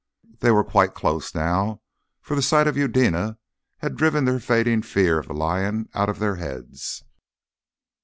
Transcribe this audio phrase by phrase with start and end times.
[0.39, 1.83] They were quite close now,
[2.23, 3.37] for the sight of Eudena
[3.81, 7.03] had driven their fading fear of the lion out of their heads.